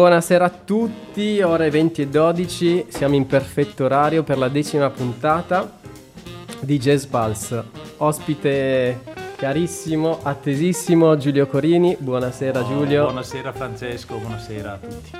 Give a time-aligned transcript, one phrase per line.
[0.00, 5.72] Buonasera a tutti, ore 20 e 12, siamo in perfetto orario per la decima puntata
[6.60, 7.64] di Jazz Pulse.
[7.96, 9.00] Ospite
[9.36, 13.04] carissimo, attesissimo Giulio Corini, buonasera Oh, Giulio.
[13.04, 15.10] Buonasera Francesco, buonasera a tutti.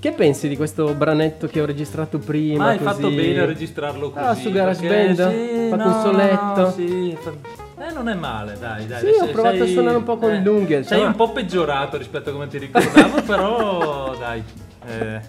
[0.00, 2.64] Che pensi di questo branetto che ho registrato prima?
[2.64, 2.90] Ma hai così?
[2.90, 4.24] fatto bene a registrarlo così.
[4.24, 5.30] Ah, su Garage perché- Band?
[5.30, 6.60] Sì, Fatto no, un soletto?
[6.62, 7.16] no, sì,
[7.96, 9.00] non è male, dai, dai.
[9.00, 11.06] Sì, ho provato a suonare un po' con l'unghie, Sei insomma.
[11.06, 14.42] un po' peggiorato rispetto a come ti ricordavo, però dai.
[14.86, 15.20] eh,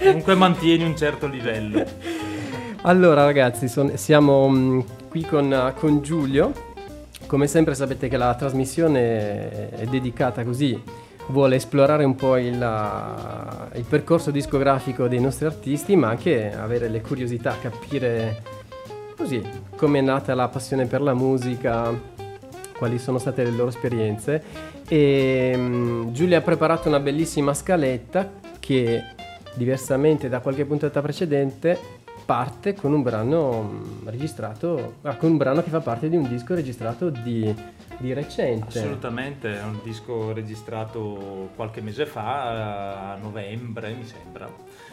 [0.00, 1.84] comunque mantieni un certo livello.
[2.82, 6.52] Allora ragazzi, son- siamo mm, qui con, con Giulio.
[7.26, 10.80] Come sempre sapete che la trasmissione è dedicata così,
[11.28, 16.88] vuole esplorare un po' il, ah, il percorso discografico dei nostri artisti, ma anche avere
[16.88, 18.42] le curiosità, capire
[19.16, 19.42] così
[19.76, 21.92] come è nata la passione per la musica,
[22.76, 24.42] quali sono state le loro esperienze.
[24.88, 29.02] E mm, Giulio ha preparato una bellissima scaletta che,
[29.54, 31.78] diversamente da qualche puntata precedente,
[32.26, 36.28] parte con un brano mm, registrato, ah, con un brano che fa parte di un
[36.28, 37.54] disco registrato di,
[37.98, 38.78] di recente.
[38.78, 44.48] Assolutamente, è un disco registrato qualche mese fa, a novembre mi sembra.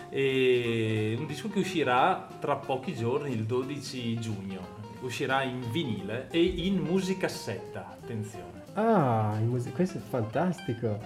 [0.09, 4.82] E un disco che uscirà tra pochi giorni, il 12 giugno.
[5.03, 8.61] Uscirà in vinile e in musicassetta, attenzione.
[8.73, 10.97] Ah, in musica- questo è fantastico.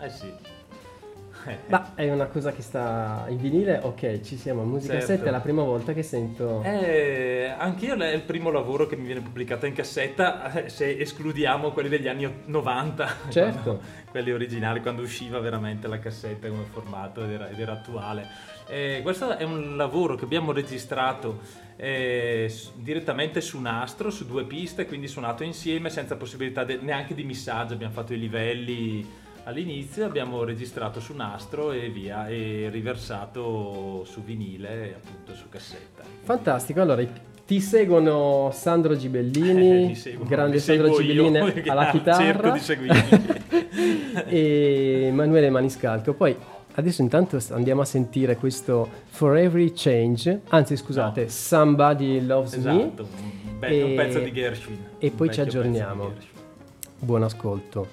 [0.00, 0.32] Eh sì.
[1.68, 4.62] Ma è una cosa che sta in vinile, ok, ci siamo.
[4.62, 5.06] Musica Certo.
[5.08, 6.62] 7 è la prima volta che sento.
[6.62, 11.72] Eh, anch'io è il primo lavoro che mi viene pubblicato in cassetta, eh, se escludiamo
[11.72, 13.62] quelli degli anni 90, Certo.
[13.62, 18.26] quando- quelli originali, quando usciva veramente la cassetta come formato ed era, ed era attuale.
[18.70, 21.40] Eh, questo è un lavoro che abbiamo registrato
[21.74, 27.24] eh, direttamente su nastro, su due piste, quindi suonato insieme senza possibilità de- neanche di
[27.24, 29.04] missaggio, abbiamo fatto i livelli
[29.44, 36.04] all'inizio, abbiamo registrato su nastro e via, e riversato su vinile appunto su cassetta.
[36.22, 37.04] Fantastico, allora
[37.44, 41.38] ti seguono Sandro Eh, Gibellini, mi seguo- grande Sandro io, Gibellini
[41.68, 43.08] alla chitarra Cerco di seguirmi.
[44.28, 46.14] e Emanuele Maniscalco.
[46.14, 46.36] Poi
[46.80, 51.28] adesso intanto andiamo a sentire questo For Every Change, anzi scusate, No.
[51.28, 52.58] Somebody Loves Me.
[52.82, 54.78] esatto, un, be- un pezzo di Gershwin.
[54.98, 56.12] e poi ci aggiorniamo.
[56.98, 57.88] Buon ascolto.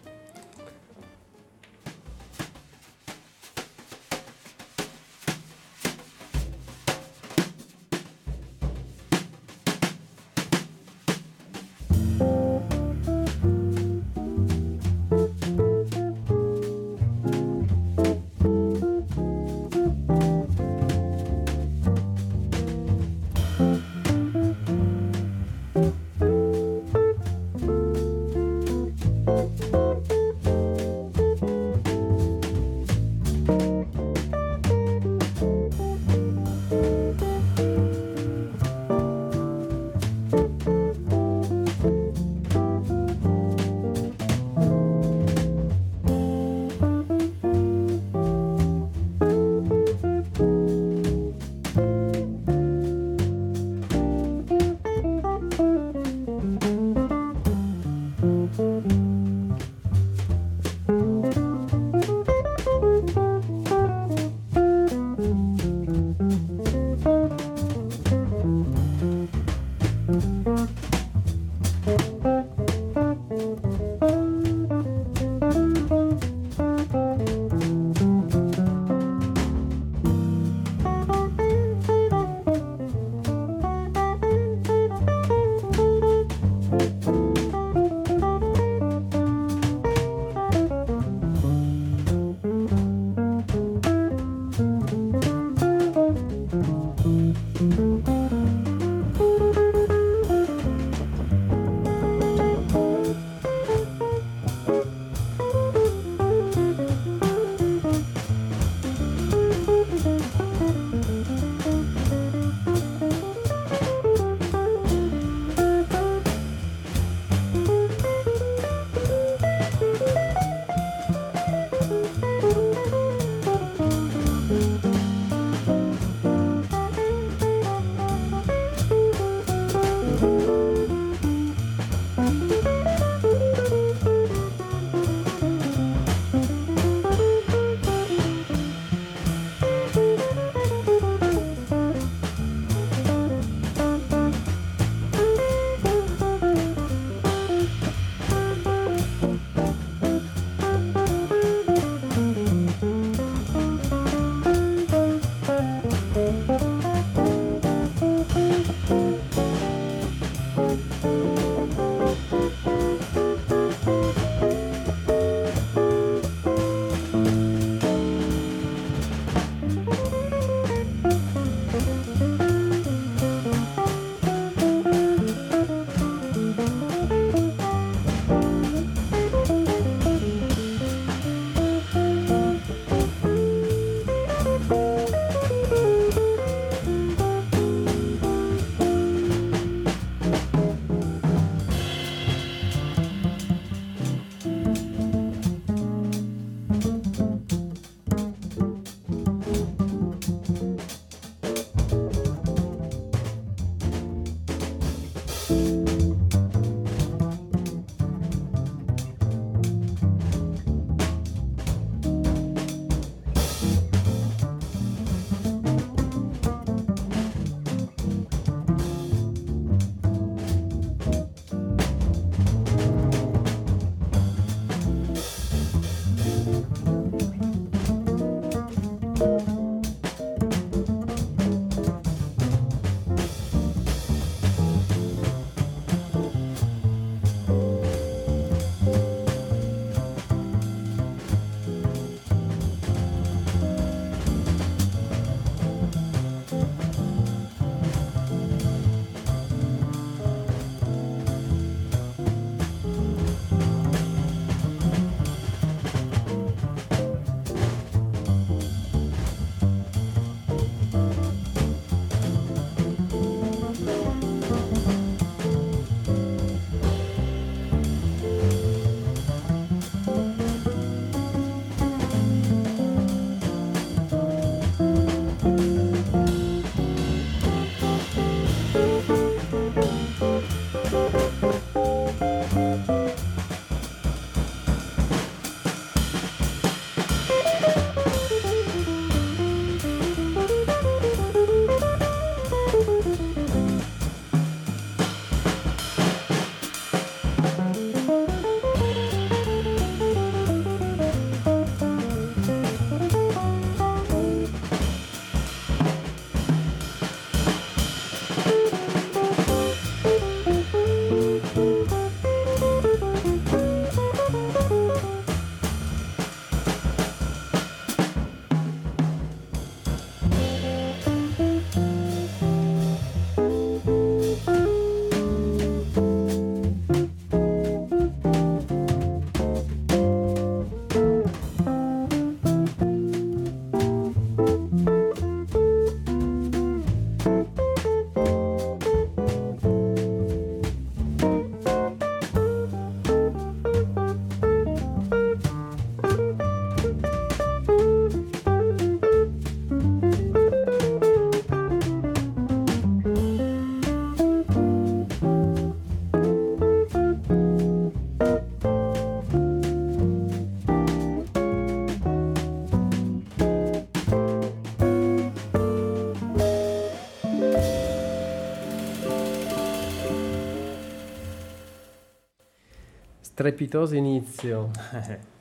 [373.47, 374.69] Strepitoso inizio.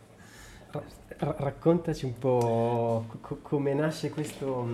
[1.19, 4.69] Ra- raccontaci un po' co- come nasce questo,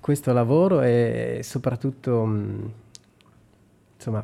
[0.00, 2.28] questo, lavoro e soprattutto,
[3.94, 4.22] insomma,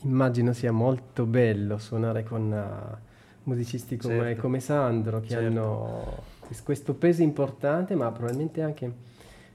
[0.00, 2.96] immagino sia molto bello suonare con uh,
[3.44, 4.40] musicisti come, certo.
[4.40, 5.46] come, Sandro che certo.
[5.46, 6.22] hanno
[6.64, 8.92] questo peso importante, ma probabilmente anche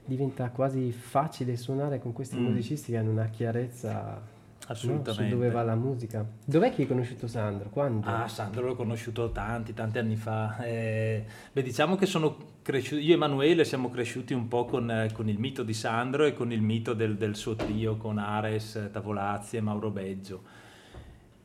[0.06, 2.44] diventa quasi facile suonare con questi mm.
[2.44, 4.18] musicisti che hanno una chiarezza
[4.66, 5.22] Assolutamente.
[5.22, 6.26] No, su dove va la musica.
[6.44, 7.70] Dov'è che hai conosciuto Sandro?
[7.70, 8.06] Quando?
[8.06, 10.62] Ah, Sandro l'ho conosciuto tanti, tanti anni fa.
[10.64, 15.10] Eh, beh, diciamo che sono cresciuti, io e Emanuele siamo cresciuti un po' con, eh,
[15.12, 18.90] con, il mito di Sandro e con il mito del, del suo trio con Ares,
[18.92, 20.42] Tavolazzi e Mauro Beggio.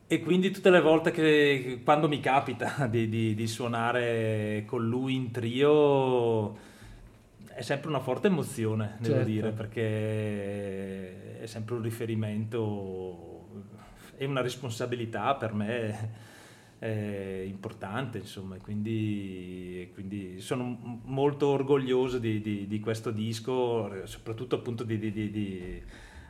[0.06, 5.14] E quindi tutte le volte che, quando mi capita di, di, di suonare con lui
[5.14, 6.72] in trio
[7.54, 9.30] è sempre una forte emozione, devo certo.
[9.30, 13.46] dire, perché è sempre un riferimento
[14.16, 16.32] e una responsabilità per me
[16.84, 24.98] importante, insomma, quindi, quindi, sono molto orgoglioso di, di, di, questo disco, soprattutto appunto di,
[24.98, 25.82] di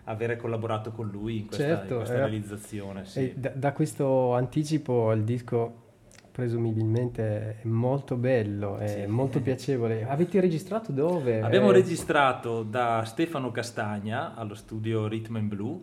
[0.05, 3.05] avere collaborato con lui in questa, certo, in questa realizzazione.
[3.05, 3.33] Sì.
[3.35, 5.84] Da, da, questo anticipo il disco
[6.35, 9.07] presumibilmente è molto bello, è sì.
[9.07, 10.03] molto piacevole.
[10.11, 11.41] Avete registrato dove?
[11.41, 11.75] Abbiamo eh...
[11.75, 15.81] registrato da Stefano Castagna allo studio Rhythm and Blue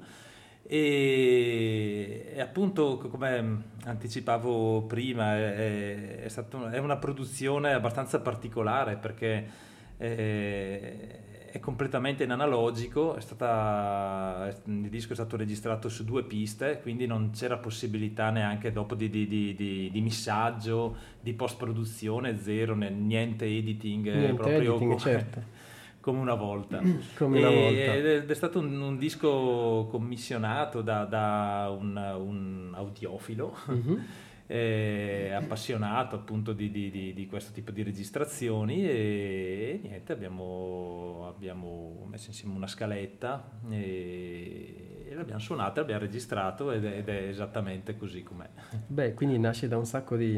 [0.64, 9.48] e, e appunto come anticipavo prima è, è, stato, è, una produzione abbastanza particolare perché
[9.96, 11.20] è,
[11.52, 17.32] è completamente in analogico, stata, il disco è stato registrato su due piste, quindi non
[17.32, 24.06] c'era possibilità neanche dopo di, di, di, di missaggio, di post produzione, zero, niente editing,
[24.06, 25.42] niente proprio editing, come, certo.
[26.00, 26.80] come, una volta.
[27.18, 27.96] come una volta.
[27.96, 33.58] Ed è stato un, un disco commissionato da, da un, un, audiofilo.
[33.70, 34.00] Mm-hmm
[34.52, 42.06] eh, appassionato appunto di, di, di, questo tipo di registrazioni e, e niente, abbiamo, abbiamo,
[42.10, 47.96] messo insieme una scaletta e, e l'abbiamo suonata, l'abbiamo registrato ed è, ed è esattamente
[47.96, 48.50] così com'è.
[48.88, 50.38] Beh, quindi nasce da un sacco di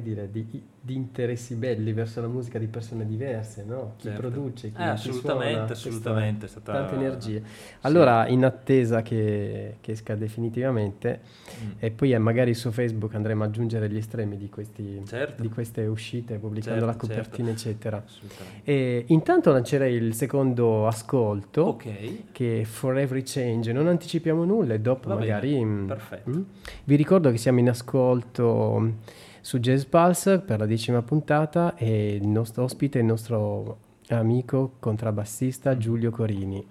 [0.00, 0.46] dire, di,
[0.80, 3.94] di, interessi belli verso la musica di persone diverse, no?
[3.96, 4.20] Chi certo.
[4.20, 6.72] produce, chi, eh, assolutamente, suona, assolutamente, stata...
[6.72, 7.42] tante energie.
[7.82, 8.32] Allora, sì.
[8.32, 11.20] in attesa che, che, esca definitivamente,
[11.62, 11.70] mm.
[11.78, 15.42] e poi eh, magari su Facebook andremo ad aggiungere gli estremi di, questi, certo.
[15.42, 17.68] di queste uscite, pubblicando certo, la copertina, certo.
[17.68, 18.04] eccetera.
[18.64, 22.28] E intanto lancerei il secondo ascolto, okay.
[22.32, 23.72] che è For Every Change.
[23.72, 25.52] Non anticipiamo nulla e dopo Va magari...
[25.52, 25.64] Bene.
[25.64, 26.30] Mm, Perfetto.
[26.30, 26.42] Mm,
[26.84, 28.92] vi ricordo che siamo in ascolto
[29.42, 34.76] su Jazz Pulse per la decima puntata e il nostro ospite è il nostro amico
[34.78, 36.64] contrabbassista Giulio Corini.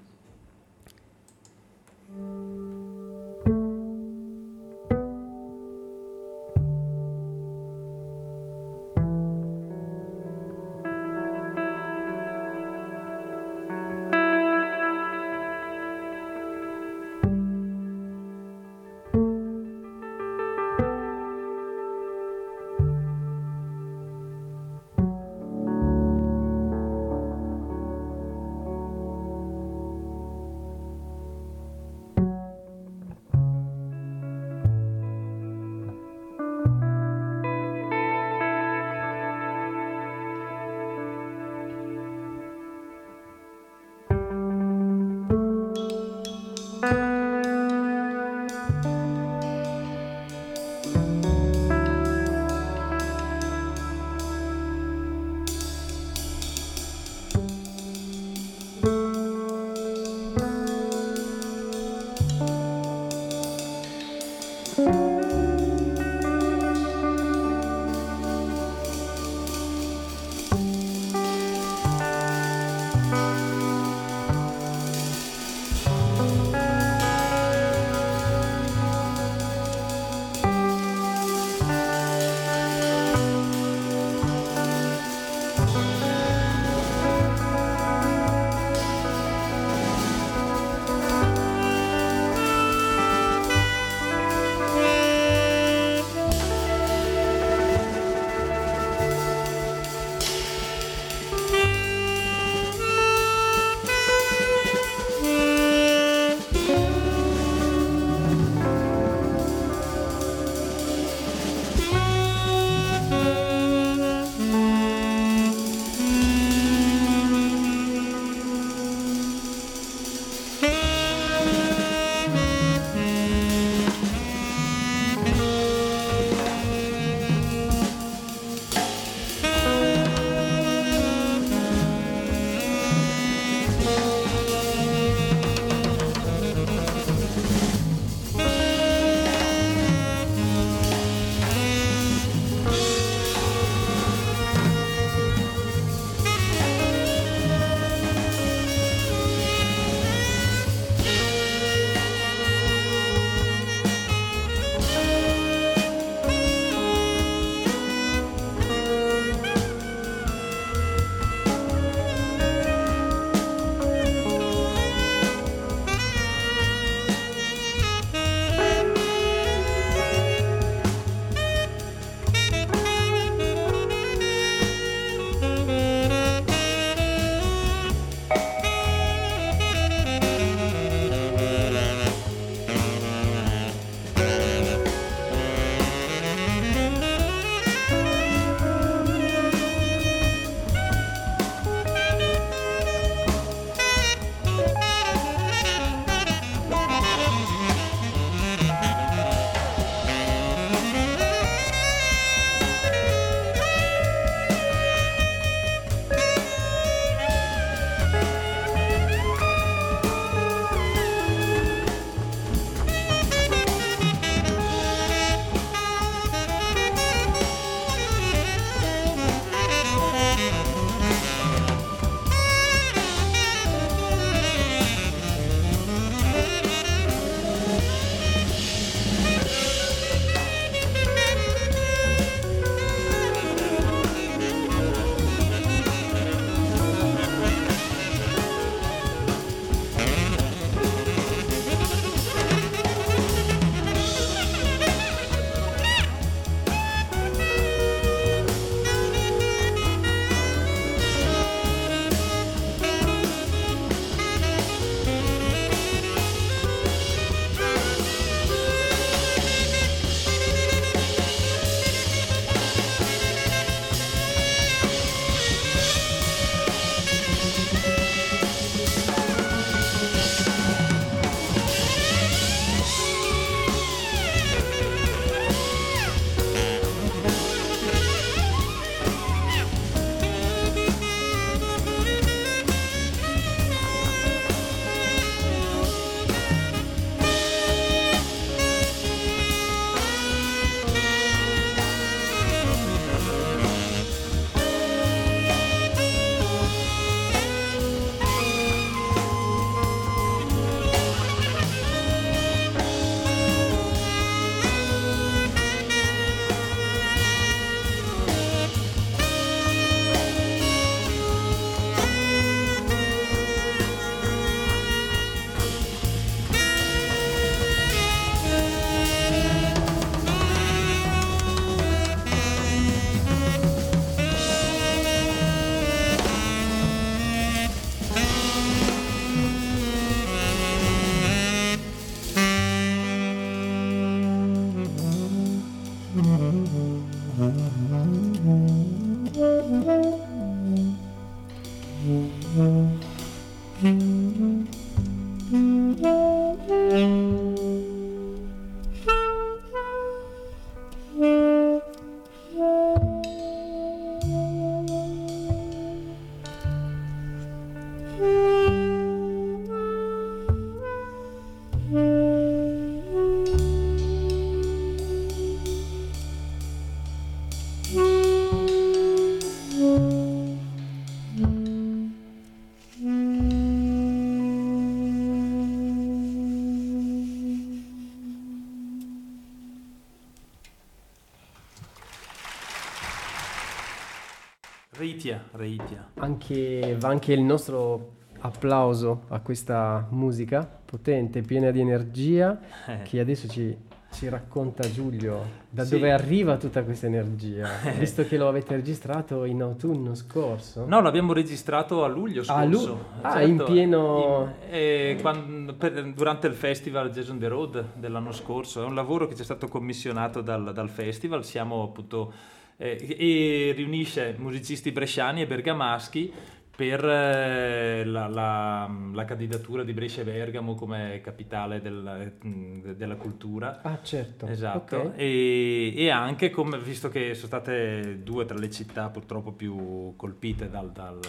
[385.21, 386.07] Reitia, Reitia.
[386.15, 393.01] Anche, va anche il nostro applauso a questa musica potente, piena di energia, Eh.
[393.03, 393.77] che adesso ci,
[394.13, 395.91] ci racconta Giulio da Sì.
[395.95, 400.85] dove arriva tutta questa energia, visto che lo avete registrato in autunno scorso.
[400.87, 402.59] No, l'abbiamo registrato a luglio scorso.
[402.61, 407.47] A lu- ah, in pieno- in- eh, quan- per- durante il festival Jazz on the
[407.47, 408.81] Road dell'anno scorso.
[408.81, 411.45] È un lavoro che ci è stato commissionato dal, dal festival.
[411.45, 416.31] Siamo appunto eh, e riunisce musicisti bresciani e bergamaschi
[416.73, 423.15] per eh, la, la- la candidatura di Brescia e Bergamo come capitale del- mm, della
[423.17, 423.81] cultura.
[423.83, 424.47] Ah, certo.
[424.47, 425.11] Esatto, Ok.
[425.15, 430.69] e, e anche come, visto che sono state due tra le città purtroppo più colpite
[430.71, 431.19] dal, dal-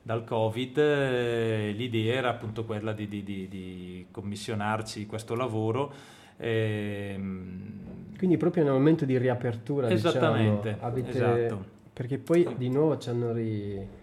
[0.00, 5.92] dal Covid, eh, l'idea era appunto quella di, di- di- di commissionarci questo lavoro.
[6.38, 7.66] Ehm,
[8.16, 11.10] Quindi proprio nel momento di riapertura, Esattamente, diciamo, avete...
[11.10, 11.64] esatto.
[11.92, 13.96] Perché poi di nuovo ci hanno ri...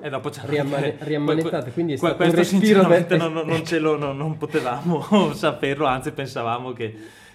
[0.00, 3.32] E dopo c'è Riammane- anche- riammanettato, quindi è stato un questo respiro sinceramente de- non,
[3.32, 5.02] non- lo, non, non potevamo
[5.34, 6.94] saperlo, anzi pensavamo che,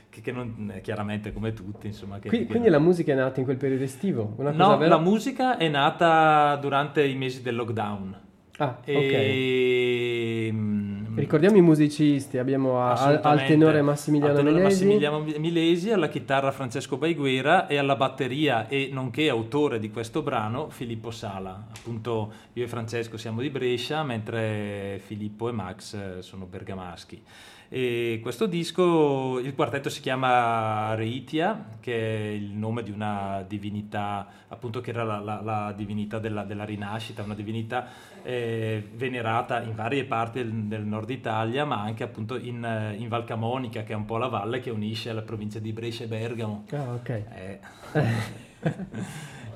[0.10, 3.15] che- che non, eh, chiaramente come tutti, insomma, che, Quindi, che- quindi la musica è
[3.15, 4.34] nata in quel periodo estivo?
[4.38, 4.96] No, vera?
[4.96, 8.19] la musica è nata durante i mesi del lockdown.
[8.58, 8.88] Ah, ok.
[8.88, 14.86] E, mm, Ricordiamo i musicisti, abbiamo a- al, tenore Massimiliano Al tenore Melesi.
[14.86, 20.69] Massimiliano Milesi, alla chitarra Francesco Baiguera e alla batteria e nonché autore di questo brano
[20.69, 21.67] Filippo Sala.
[21.78, 27.21] Appunto io e Francesco siamo di Brescia, mentre Filippo e Max eh, sono bergamaschi.
[27.69, 34.28] E questo disco, il quartetto si chiama Reitia, che è il nome di una divinità,
[34.47, 37.88] appunto che era la, la- la divinità della, della rinascita, una divinità
[38.21, 43.08] eh, venerata in varie parti del, del nord Italia, ma anche appunto in, eh, in
[43.08, 46.08] Val Camonica, che è un po' la valle che unisce la provincia di Brescia e
[46.08, 46.65] Bergamo.
[46.71, 47.10] Ah, ok.
[47.10, 47.60] Eh.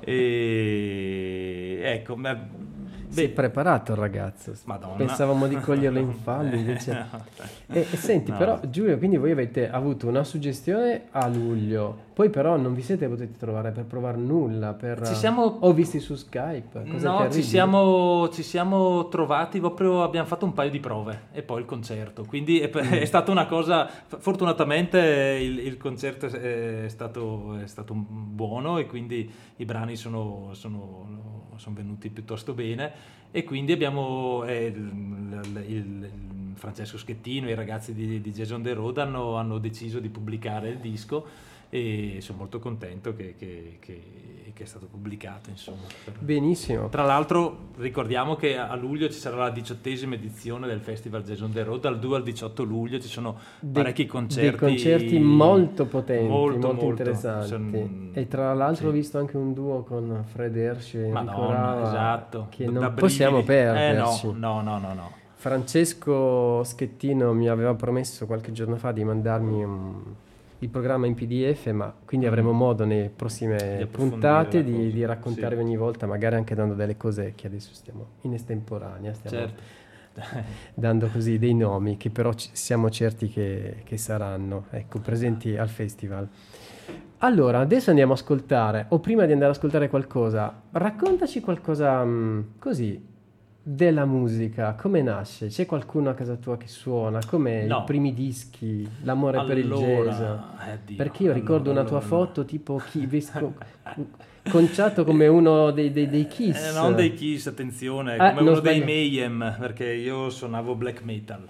[0.00, 2.46] e ecco, ma-
[3.08, 4.52] Si è beh, preparato il ragazzo.
[4.64, 4.94] Madonna.
[4.96, 7.06] Pensavamo di coglierlo in fallo, invece...
[7.70, 8.38] E, e senti, No.
[8.38, 13.06] però Giulio, quindi voi avete avuto una suggestione a luglio, poi però non vi siete
[13.06, 15.06] potuti trovare per provare nulla, per...
[15.06, 20.26] Ci siamo- O visti su Skype, cose No, ci siamo, ci siamo trovati proprio, abbiamo
[20.26, 22.90] fatto un paio di prove e poi il concerto, quindi è, Mm.
[22.92, 29.30] è stata una cosa, fortunatamente il, il concerto è stato, è stato buono e quindi
[29.56, 32.92] i brani sono, sono- sono venuti piuttosto bene
[33.30, 36.10] e quindi abbiamo, eh, il, il-
[36.54, 40.70] Francesco Schettino e i ragazzi di, di Jason The Road hanno, hanno deciso di pubblicare
[40.70, 41.24] il disco
[41.70, 44.02] e sono molto contento che, che- che-
[44.58, 45.82] che è stato pubblicato insomma.
[46.18, 46.88] Benissimo.
[46.88, 51.52] tra l'altro ricordiamo che a luglio ci sarà la diciottesima edizione del Festival Jazz on
[51.52, 54.50] the Road, dal 2 al 18 luglio ci sono Dei- parecchi concerti.
[54.50, 56.86] Dei concerti molto potenti, molto, Molto, molto.
[56.88, 57.46] interessanti.
[57.48, 58.96] Son- E tra l'altro ho sì.
[58.96, 62.46] visto anche un duo con Fred Hersch e Madonna, esatto.
[62.50, 64.26] che Da- non da possiamo perderci.
[64.26, 65.10] Eh no, no, no, no, no.
[65.36, 70.02] Francesco Schettino mi aveva promesso qualche giorno fa di mandarmi un-
[70.60, 75.56] il programma in PDF, ma quindi avremo modo nelle prossime approfondire puntate di, di raccontarvi
[75.56, 75.62] sì.
[75.62, 79.62] ogni volta, magari anche dando delle cose che adesso stiamo in estemporanea, stiamo Certo.
[80.74, 85.68] dando così dei nomi che però ci- siamo certi che, che saranno ecco, presenti al
[85.68, 86.28] festival.
[87.18, 92.40] Allora, adesso andiamo a ascoltare, o prima di andare ad ascoltare qualcosa, raccontaci qualcosa mm,
[92.58, 93.16] così
[93.70, 95.48] della musica, come nasce?
[95.48, 97.20] C'è qualcuno a casa tua che suona?
[97.26, 97.80] Come No.
[97.80, 100.20] i primi dischi, l'amore per il Allora, jazz?
[100.90, 102.24] eh, Perché io ricordo allora, una tua allora.
[102.26, 103.54] foto tipo chi, vesco-
[104.50, 106.70] conciato come uno dei, dei, dei Kiss.
[106.70, 108.84] Eh, non dei Kiss, attenzione, Ah, come non uno dei sbaglio.
[108.86, 111.46] Mayhem, perché io suonavo black metal.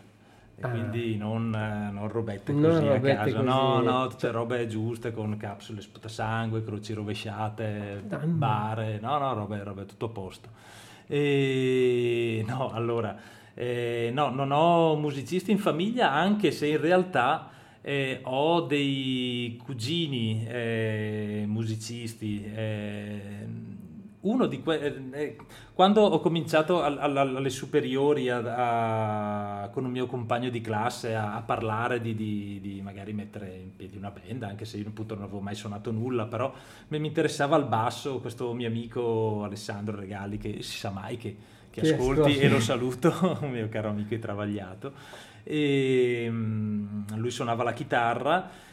[0.56, 0.70] E Ah.
[0.70, 3.46] quindi non, eh, non robette Non così robette a caso, così.
[3.46, 9.86] no, no, c'è robe giuste con capsule sputasangue, croci rovesciate, bare, no, no, robe, robe
[9.86, 10.48] tutto a posto.
[11.08, 13.16] E no, allora,
[13.54, 20.46] eh, no, non ho musicisti in famiglia, anche se in realtà eh, ho dei cugini
[20.46, 22.44] eh, musicisti.
[24.20, 25.36] Uno di que- eh, eh,
[25.72, 31.14] quando ho cominciato al, al, alle superiori a, a, con un mio compagno di classe
[31.14, 34.88] a, a parlare di, di, di, magari mettere in piedi una band, anche se io
[34.88, 36.52] appunto non avevo mai suonato nulla, però
[36.88, 41.36] mi interessava il basso, questo mio amico Alessandro Regali, che si sa mai che,
[41.70, 42.38] che, che ascolti, ascolti.
[42.38, 44.92] e lo saluto, un mio caro amico travagliato,
[45.44, 48.66] e um, lui suonava la chitarra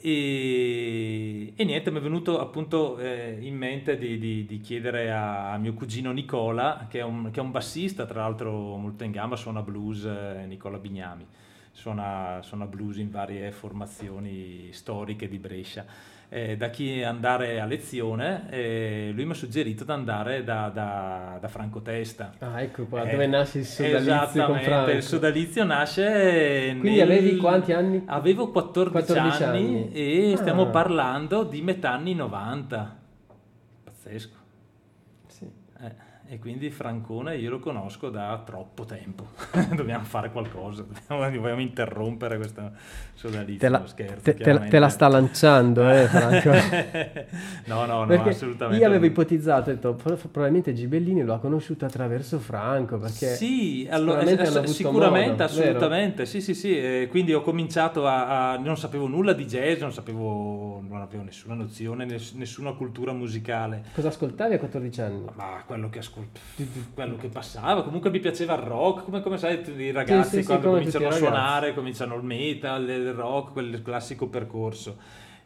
[0.00, 5.52] e, e, niente, mi è venuto appunto eh, in mente di, di, di chiedere a,
[5.52, 9.10] a, mio cugino Nicola, che è, un, che è, un, bassista, tra l'altro molto in
[9.10, 11.26] gamba, suona blues, eh, Nicola Bignami,
[11.72, 18.46] suona, suona blues in varie formazioni storiche di Brescia eh, da chi andare a lezione,
[18.50, 22.32] eh, lui mi ha suggerito di andare da, da, da, Franco Testa.
[22.38, 24.90] Ah, ecco qua, eh, dove nasce il sodalizio con Franco.
[24.90, 27.02] il sodalizio nasce Quindi nel...
[27.02, 28.02] avevi quanti anni?
[28.06, 30.36] Avevo 14, 14 anni, anni, e ah.
[30.36, 32.96] stiamo parlando di metà anni 90.
[33.84, 34.44] Pazzesco.
[36.28, 39.26] E quindi Francone io lo conosco da troppo tempo.
[39.76, 42.72] dobbiamo fare qualcosa, dobbiamo, dobbiamo interrompere questa
[43.14, 43.60] sodalizio.
[43.60, 46.50] Te la, scherzo, te, te, la sta lanciando, eh, Franco?
[47.66, 48.82] no, no, no, perché assolutamente.
[48.82, 54.26] Io avevo ipotizzato, ho detto, probabilmente Gibellini lo ha conosciuto attraverso Franco, perché sì, allora,
[54.26, 56.28] sicuramente, sicuramente assolutamente, vero?
[56.28, 56.76] sì, sì, sì.
[56.76, 61.22] Eh, quindi ho cominciato a, a, non sapevo nulla di jazz, non sapevo, non avevo
[61.22, 63.84] nessuna nozione, nessuna cultura musicale.
[63.94, 65.24] Cosa ascoltavi a 14 anni?
[65.34, 66.14] Ma quello che ascoltavo
[66.94, 67.82] quello che passava.
[67.82, 71.08] Comunque mi piaceva il rock, come, come sai, i ragazzi sì, sì, quando sì, cominciano
[71.08, 74.96] a suonare, cominciano il metal, il rock, quel classico percorso.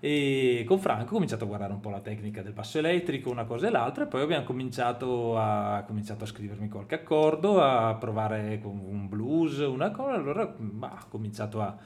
[0.02, 3.44] E con Franco ho cominciato a guardare un po' la tecnica del basso elettrico, una
[3.44, 8.58] cosa e l'altra, e poi abbiamo cominciato a, cominciato a scrivermi qualche accordo, a provare
[8.62, 11.76] con un blues, una cosa, allora bah, ho cominciato a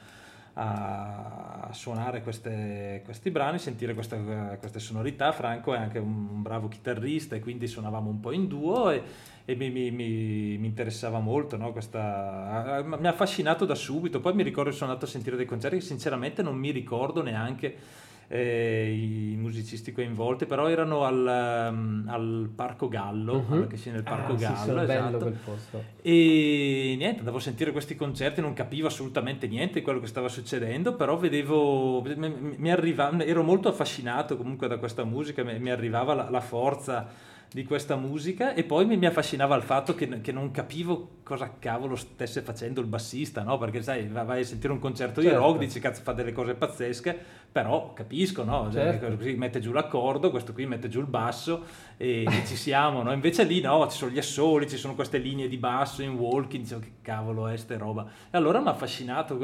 [0.57, 5.31] a suonare queste, questi brani, sentire queste, queste, sonorità.
[5.33, 9.03] Franco è anche un, un, bravo chitarrista e quindi suonavamo un po' in duo e,
[9.43, 11.73] e mi, mi, mi, mi, interessava molto, no?
[11.73, 14.21] Questa, mi ha affascinato da subito.
[14.21, 17.21] Poi mi ricordo che sono andato a sentire dei concerti che sinceramente non mi ricordo
[17.21, 17.75] neanche
[18.27, 23.67] eh, i musicisti coinvolti, però erano al, um, al Parco Gallo, uh-huh.
[23.67, 25.83] che sia nel Parco ah, Gallo, sì, esatto.
[26.01, 30.29] E niente, andavo a sentire questi concerti, non capivo assolutamente niente di quello che stava
[30.29, 35.69] succedendo, però vedevo, mi, mi arrivava, ero molto affascinato comunque da questa musica, mi, mi
[35.69, 37.24] arrivava la, la forza
[37.55, 41.55] di questa musica e poi mi, mi affascinava il fatto che, che, non capivo cosa
[41.57, 43.57] cavolo stesse facendo il bassista, no?
[43.57, 45.37] Perché sai, vai a sentire un concerto certo.
[45.37, 47.17] di rock, dici cazzo fa delle cose pazzesche,
[47.49, 48.69] però capisco, no?
[48.73, 49.15] Cioè, certo.
[49.15, 51.63] Così mette giù l'accordo, questo qui mette giù il basso
[51.95, 53.13] e, e ci siamo, no?
[53.13, 56.61] Invece lì no, ci sono gli assoli, ci sono queste linee di basso in walking,
[56.61, 58.05] dicevo che cavolo è ste roba.
[58.05, 59.37] E allora mi ha affascinato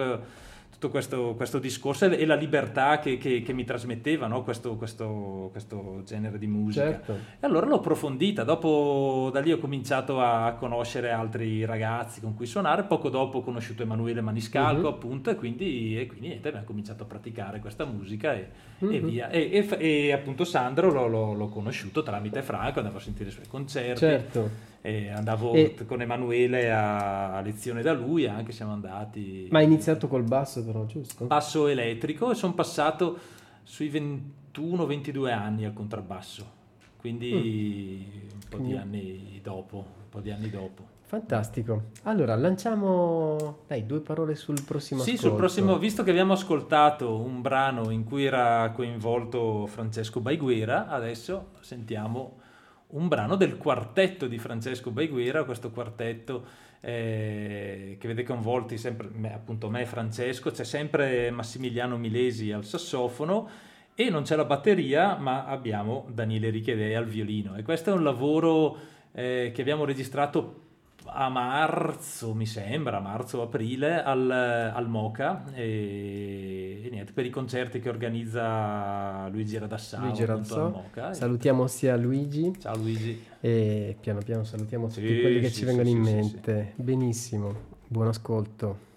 [0.81, 4.41] tutto questo, questo, discorso e la libertà che, che, che mi trasmetteva no?
[4.41, 6.85] questo, questo, questo, genere di musica.
[6.85, 7.11] Certo.
[7.39, 12.47] E allora l'ho approfondita, dopo da lì ho cominciato a conoscere altri ragazzi con cui
[12.47, 14.93] suonare, poco dopo ho conosciuto Emanuele Maniscalco uh-huh.
[14.93, 18.91] appunto e quindi, e quindi niente, abbiamo cominciato a praticare questa musica e, uh-huh.
[18.91, 19.29] e via.
[19.29, 23.47] E, e, appunto Sandro l'ho, l'ho, l'ho, conosciuto tramite Franco, andavo a sentire i suoi
[23.47, 23.99] concerti.
[23.99, 25.75] Certo e andavo e...
[25.85, 29.47] con Emanuele a, a, lezione da lui, anche siamo andati.
[29.51, 31.25] Ma hai iniziato col basso però, giusto?
[31.25, 33.17] Basso elettrico e sono passato
[33.63, 36.45] sui 21-22 anni al contrabbasso,
[36.97, 38.29] quindi mm.
[38.33, 40.89] un po' di anni dopo, un po' di anni dopo.
[41.11, 41.89] Fantastico.
[42.03, 45.27] Allora, lanciamo dai due parole sul prossimo Sì, ascolto.
[45.27, 51.49] sul prossimo, visto che abbiamo ascoltato un brano in cui era coinvolto Francesco Baiguera, adesso
[51.59, 52.37] sentiamo
[52.91, 56.43] un brano del quartetto di Francesco Baiguera, questo quartetto
[56.81, 62.65] eh, che vede coinvolti sempre me, appunto me e Francesco, c'è sempre Massimiliano Milesi al
[62.65, 63.49] sassofono
[63.93, 67.55] e non c'è la batteria, ma abbiamo Daniele Richedè al violino.
[67.55, 68.77] E questo è un lavoro
[69.13, 70.60] eh, che abbiamo registrato
[71.13, 77.89] a marzo, mi sembra, marzo-aprile al, al Moca e, e, niente, per i concerti che
[77.89, 80.83] organizza Luigi Radassau Luigi Radassau.
[81.11, 82.53] Salutiamo sia Luigi.
[82.57, 83.25] Ciao Luigi.
[83.41, 86.73] E piano piano salutiamo tutti sì, quelli che sì, ci vengono sì, in mente.
[86.75, 87.53] Benissimo,
[87.87, 88.89] buon ascolto.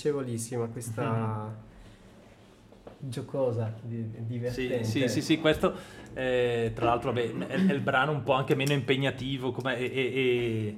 [0.00, 1.54] Piacevolissima questa mm-hmm.
[3.10, 4.84] giocosa, di, divertente.
[4.84, 5.74] Sì, sì, sì, sì questo
[6.14, 9.84] eh, tra l'altro vabbè, è, è, il brano un po' anche meno impegnativo come, e,
[9.84, 10.76] e,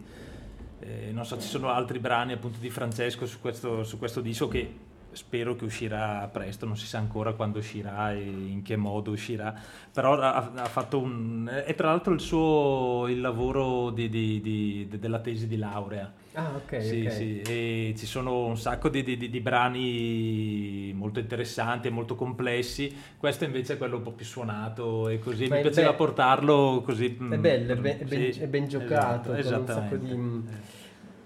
[0.81, 4.49] e non so, ci sono altri brani appunto di Francesco su questo, su questo disco
[4.49, 9.11] che spero che uscirà presto, non si sa ancora quando uscirà e in che modo
[9.11, 9.55] uscirà,
[9.93, 11.51] però ha, ha fatto un...
[11.67, 16.22] è tra l'altro il suo il lavoro di, di, di, della tesi di laurea.
[16.35, 16.83] Ah, ok.
[16.83, 17.11] Sì, okay.
[17.11, 23.75] sì, e ci sono un sacco di, brani molto interessanti e molto complessi, questo invece
[23.75, 27.17] è quello un po' più suonato e così, Ma mi piaceva be- portarlo così.
[27.17, 30.11] È bello, è ben, sì, ben, è ben giocato, esatto, con un sacco di...
[30.11, 30.81] Eh,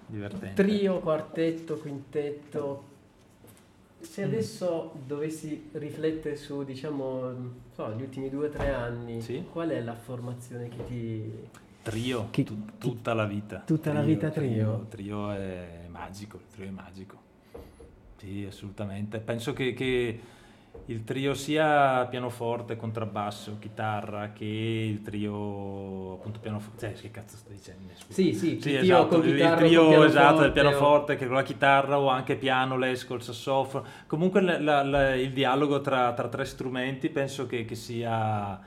[0.08, 0.62] divertente.
[0.62, 2.94] Trio, quartetto, quintetto
[4.06, 4.28] se mm.
[4.28, 7.34] adesso dovessi riflettere su, diciamo,
[7.74, 9.44] so, gli ultimi due o tre anni, sì?
[9.50, 11.48] qual è la formazione che ti...
[11.90, 13.62] Trio, che, tu, tutta la vita.
[13.64, 14.50] Tutta trio, la vita trio.
[14.50, 14.86] trio.
[14.88, 17.16] Trio è magico, il trio è magico.
[18.16, 19.20] Sì, assolutamente.
[19.20, 20.20] Penso che, che
[20.86, 26.88] il trio sia pianoforte, contrabbasso, chitarra che il trio appunto pianoforte.
[26.88, 27.92] Cioè, che cazzo sto dicendo?
[27.94, 28.12] Scusa.
[28.12, 31.16] Sì, sì, sì esatto, il, il trio esatto del pianoforte o...
[31.16, 33.84] che con la chitarra o anche piano, l'esco, il sassofono.
[34.08, 38.60] Comunque la, la, il dialogo tra, tra, tre strumenti penso che, che sia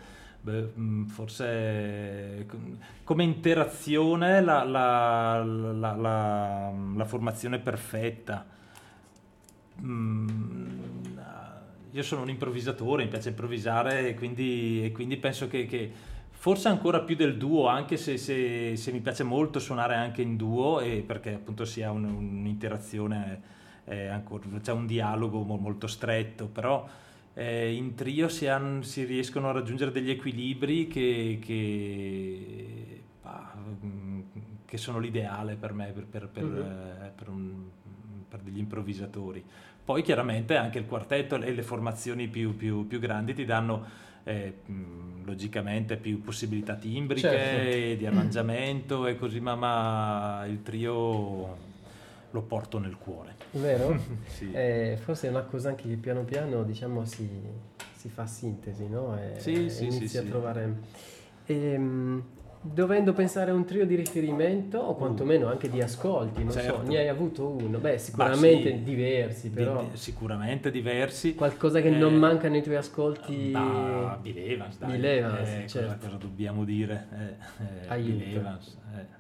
[0.50, 2.46] beh, mm, forse
[3.04, 8.46] come interazione la, la formazione perfetta.
[9.82, 10.28] Mm,
[11.92, 15.92] io sono un improvvisatore, mi piace improvvisare e quindi, e quindi penso che, che,
[16.30, 20.38] forse ancora più del duo, anche se, se, se, mi piace molto suonare anche in
[20.38, 23.42] duo, perché appunto si ha un, un'interazione,
[23.86, 26.88] eh, ancora, c'è un dialogo molto stretto, però
[27.40, 33.56] eh, in trio si, han, si, riescono a raggiungere degli equilibri che, che, bah,
[34.66, 36.62] che sono l'ideale per me, per, per, per, mm-hmm.
[36.62, 37.64] eh, per, un,
[38.44, 39.42] degli improvvisatori.
[39.86, 43.86] Poi chiaramente anche il quartetto e le formazioni più, più, più grandi ti danno
[44.26, 44.56] eh,
[45.24, 47.98] logicamente più possibilità timbriche, certo.
[48.00, 51.69] di arrangiamento e così, ma, ma, il trio
[52.32, 53.36] lo porto nel cuore.
[53.52, 53.98] Vero?
[54.28, 54.52] sì.
[54.52, 57.28] eh, forse è una cosa anche che piano piano diciamo si,
[57.96, 59.18] si fa sintesi, no?
[59.18, 60.78] E, sì, sì, inizia sì, a trovare...
[61.46, 62.24] E, ehm,
[62.62, 66.76] dovendo pensare a un trio di riferimento o quantomeno anche di ascolti, non certo.
[66.76, 67.78] so, ne hai avuto uno?
[67.78, 69.82] Beh, sicuramente sì, diversi, però.
[69.84, 71.36] Di, sicuramente diversi.
[71.36, 73.52] Qualcosa che eh, non manca nei tuoi ascolti?
[73.52, 74.92] Da Bill Evans, dai.
[74.92, 75.88] Bill Evans, eh, certo.
[75.88, 77.08] cosa, cosa, dobbiamo dire?
[77.88, 78.78] Eh, eh, Bill Evans.
[78.96, 79.19] Eh.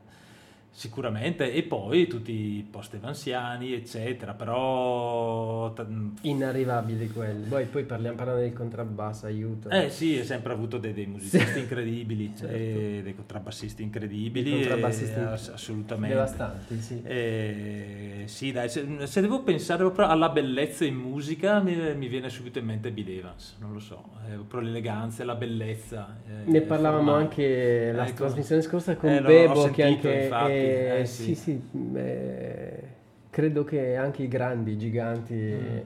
[0.79, 5.73] Sicuramente, e poi tutti i post-evansiani, eccetera, però...
[6.21, 7.49] Inarrivabili quelli.
[7.49, 9.67] Poi, poi parliamo, parlando del contrabbasso, aiuto.
[9.71, 11.59] Eh sì, hai sempre avuto dei, dei musicisti sì.
[11.59, 12.55] incredibili, certo.
[12.55, 14.51] dei contrabbassisti incredibili.
[14.51, 16.15] Contrabbassisti assolutamente.
[16.15, 17.01] Devastanti, sì.
[17.03, 22.29] E, sì, dai, se, se, devo pensare proprio alla bellezza in musica, mi, mi viene
[22.29, 26.21] subito in mente Bill Evans, non lo so, eh, proprio l'eleganza, la bellezza.
[26.25, 27.23] Eh, ne parlavamo formale.
[27.23, 28.15] anche la ecco.
[28.15, 30.23] trasmissione scorsa con eh, Bebo, che anche...
[30.23, 31.61] Infatti, eh, sì, sì,
[31.95, 32.83] eh,
[33.29, 35.77] credo che anche i grandi, i giganti, mm.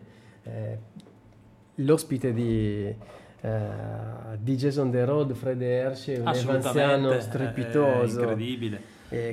[0.44, 0.78] eh,
[1.76, 2.94] l'ospite di,
[3.42, 3.60] eh,
[4.38, 8.20] di Jason The Road, Fred Hershey, un evanziano strepitoso.
[8.20, 8.82] incredibile.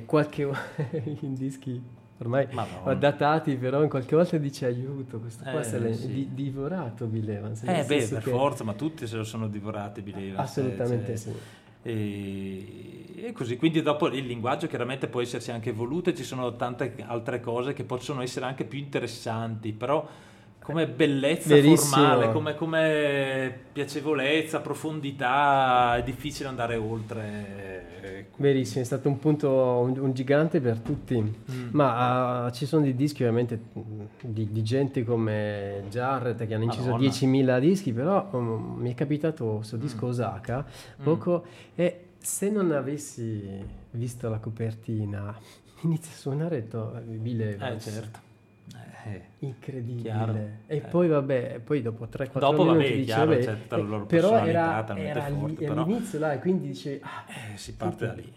[0.07, 0.48] qualche
[1.20, 2.94] in dischi ormai Madonna.
[2.94, 6.07] datati, però in qualche volta dice aiuto, questo qua eh, se l'è sì.
[6.09, 7.62] di, divorato Bill Evans.
[7.62, 8.30] Eh beh, per che...
[8.30, 10.38] forza, ma tutti se lo sono divorati Bill Evans.
[10.38, 11.38] Assolutamente eh, cioè, sì.
[11.83, 16.57] E, e così, quindi dopo il linguaggio chiaramente può essersi anche evoluto e ci sono
[16.57, 20.07] tante altre cose che possono essere anche più interessanti, però
[20.71, 22.03] come bellezza Verissimo.
[22.03, 28.29] formale, come, come piacevolezza, profondità, è difficile andare oltre.
[28.37, 31.68] Verissimo, è stato un punto, un, un gigante per tutti, Mm.
[31.73, 36.64] ma ah, ci sono dei dischi ovviamente mm, di, di gente come Jarrett che hanno
[36.64, 37.09] inciso Madonna.
[37.09, 39.81] 10.000 dischi, però um, mi è capitato questo Mm.
[39.81, 40.64] disco Osaka
[41.03, 41.45] poco
[41.75, 43.43] e se non avessi
[43.93, 45.37] visto la copertina
[45.83, 47.85] inizia a suonare e to- Bill Eh, Evans.
[47.85, 48.18] certo.
[49.07, 50.03] Eh, Incredibile.
[50.11, 50.35] Chiaro.
[50.66, 50.81] E Eh.
[50.81, 54.45] poi vabbè, poi dopo 3-4 Dopo, vabbè, dice, chiaro, vabbè, tutta la eh, loro però
[54.45, 55.83] era, era forte, però.
[55.83, 58.33] all'inizio là e quindi dice ah, eh, si parte da lì.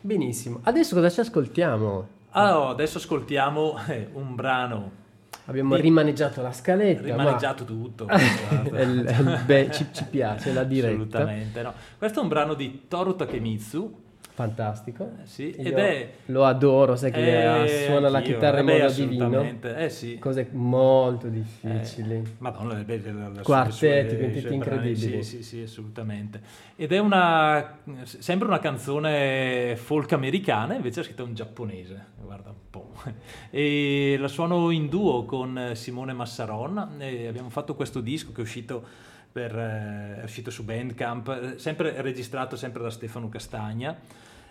[0.00, 0.60] benissimo.
[0.62, 2.08] Adesso cosa ci ascoltiamo?
[2.30, 5.02] Allora, adesso ascoltiamo eh, un brano
[5.46, 5.82] Abbiamo Sì.
[5.82, 8.06] rimaneggiato la scaletta, rimaneggiato tutto.
[8.08, 11.18] ma è il- è il be- ci, ci piace la diretta.
[11.18, 11.74] Assolutamente, no.
[11.98, 14.03] Questo è un brano di Toru Takemitsu,
[14.34, 15.12] Fantastico.
[15.22, 16.10] eh, sì, ed è...
[16.26, 19.60] lo adoro, sai che eh, suona la chitarra in modo divino.
[19.62, 20.18] Eh sì.
[20.18, 22.16] Cose molto difficili.
[22.16, 25.22] Eh, Madonna, le belle le- le Quartetti, quintetti incredibili.
[25.22, 26.40] Sì, sì, sì, assolutamente.
[26.74, 32.04] Ed è una sembra una canzone folk americana, invece è scritta in giapponese.
[32.20, 32.90] Guarda un po'.
[33.50, 36.76] E la suono in duo con Simone Massaron.
[36.76, 42.00] Abbiamo fatto questo disco che è uscito per, eh, è uscito su Bandcamp, eh, sempre
[42.00, 43.98] registrato sempre da Stefano Castagna.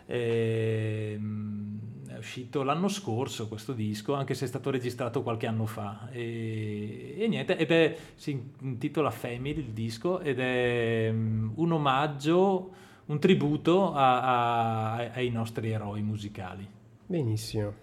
[0.06, 1.80] Ehm,
[2.10, 6.10] è uscito l'anno scorso questo disco, anche se è stato registrato qualche anno fa.
[6.12, 12.72] E, e niente, ed è, si intitola Family il disco ed è mm, un omaggio,
[13.06, 16.68] un tributo a- a- ai nostri eroi musicali.
[17.06, 17.74] Benissimo.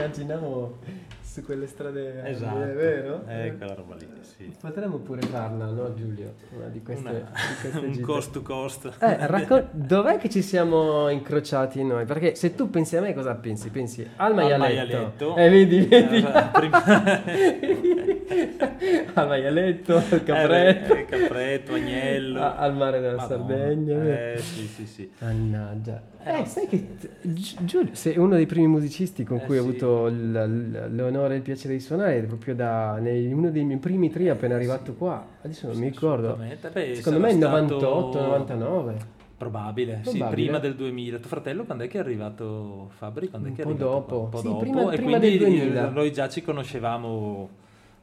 [0.00, 0.78] Mi immaginavo
[1.22, 3.22] su quelle strade Esatto, è vero?
[3.28, 4.50] Eh, quella roba lì, sì.
[4.58, 6.32] Potremmo pure farla, no Giulio?
[6.56, 7.24] Una di queste, Una- di
[7.60, 8.02] queste un gite.
[8.04, 8.86] cost to cost.
[8.98, 12.04] Eh, racco- dov'è che ci siamo incrociati noi?
[12.06, 13.68] Perché se tu pensi a me cosa pensi?
[13.68, 14.58] Pensi al maialetto.
[14.58, 15.36] maialetto.
[15.36, 16.16] Eh, vedi, vedi.
[16.16, 16.82] Eh, prima-
[19.14, 20.94] al maialetto, al capretto.
[20.94, 22.40] Eh, capretto, agnello.
[22.40, 23.46] a- al mare della Madonna.
[23.46, 24.32] Sardegna.
[24.32, 25.10] Eh, sì, sì, sì.
[25.18, 26.02] Mannaggia.
[26.22, 26.86] Eh, sai che
[27.22, 29.68] Gi- Giulio, sei uno dei primi musicisti con Eh, cui ho sì.
[29.68, 33.64] avuto l- l- l'onore e il piacere di suonare, è proprio da nei- uno dei
[33.64, 35.24] miei primi tri appena arrivato qua.
[35.42, 36.36] Adesso non mi ricordo.
[36.72, 39.18] Beh, Secondo me il stato 98, 99.
[39.40, 40.30] Probabile, sì, Probabile.
[40.42, 41.16] prima del 2000.
[41.18, 43.30] Tuo fratello quando è che è arrivato, Fabri?
[43.30, 44.18] Quando è Un che è arrivato dopo.
[44.24, 44.58] Un po' Sì, dopo.
[44.58, 45.88] prima- e prima quindi del 2000.
[45.88, 47.48] noi già ci conoscevamo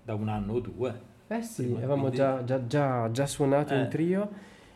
[0.07, 1.01] da un anno o due.
[1.27, 3.87] Eh sì, Prima, avevamo quindi- già, già- già- già suonato in Eh.
[3.89, 4.29] trio,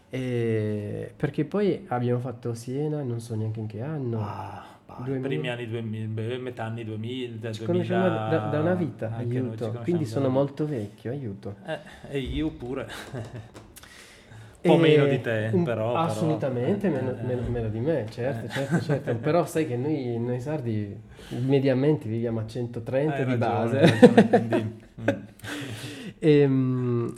[0.10, 4.20] e- perché poi abbiamo fatto Siena, non so neanche in che anno.
[4.22, 5.28] Ah, bah, i 2000.
[5.30, 9.06] primi anni 2000, beh, metà anni 2000, del Ci 2000 conosciamo da, da una vita,
[9.16, 9.72] anche aiuto.
[9.84, 11.56] Quindi sono molto vecchio, aiuto.
[11.66, 11.80] Eh,
[12.10, 12.88] e io pure.
[14.64, 15.88] Un po' E meno di te, un- però.
[15.92, 18.50] però- Assolutamente, eh, meno, eh, meno- meno di me, certo, Eh.
[18.50, 19.16] certo, certo.
[19.16, 20.96] Però sai che noi, noi sardi
[21.30, 24.10] mediamente viviamo a 130 hai di ragione, base.
[24.30, 25.08] ragione, mm.
[26.20, 27.14] Ehm,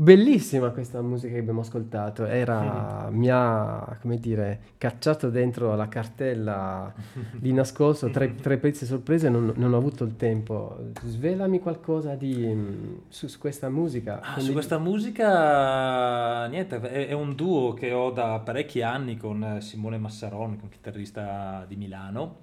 [0.00, 6.92] bellissima questa musica che abbiamo ascoltato, era, mi ha, come dire, cacciato dentro la cartella
[7.32, 10.92] di nascosto, tre, tre pezzi sorprese, non, non ho avuto il tempo.
[11.02, 14.20] Svelami qualcosa di, mm, su, su questa musica.
[14.22, 19.42] Ah, su questa musica, niente, è, è un duo che ho da parecchi anni con
[19.44, 22.38] eh, Simone Massaron, un chitarrista di Milano.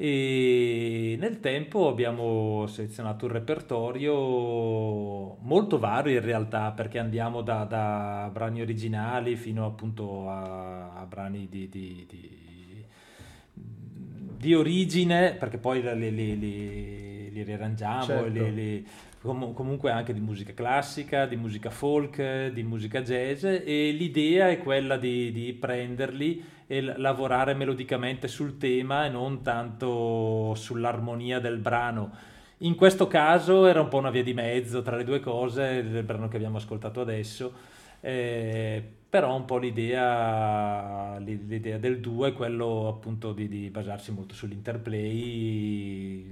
[0.00, 4.14] E nel tempo abbiamo selezionato un repertorio
[5.40, 11.48] molto vario in realtà, perché andiamo da, da brani originali fino appunto a, a brani
[11.50, 12.84] di, di- di-
[14.38, 18.28] di origine, perché poi li, li- li- li riarrangiamo, Certo.
[18.28, 18.86] li- li-
[19.20, 24.58] com- comunque anche di musica classica, di musica folk, di musica jazz e l'idea è
[24.58, 31.58] quella di, di prenderli e l- lavorare melodicamente sul tema e non tanto sull'armonia del
[31.58, 32.10] brano.
[32.58, 36.02] In questo caso era un po' una via di mezzo tra le due cose, il
[36.02, 37.52] brano che abbiamo ascoltato adesso,
[38.00, 44.12] eh, però un po' l'idea, l'i- l'idea del duo è quello appunto di, di basarsi
[44.12, 46.26] molto sull'interplay,